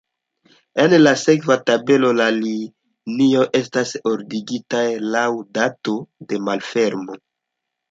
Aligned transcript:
En 0.83 0.93
la 1.01 1.11
sekva 1.23 1.57
tabelo 1.69 2.09
la 2.21 2.25
linioj 2.37 3.45
estas 3.61 3.93
ordigitaj 4.13 4.83
laŭ 5.19 5.29
dato 5.61 5.97
de 6.33 6.43
malfermo. 6.51 7.23